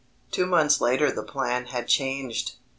[0.31, 2.55] Two months later the plan had changed.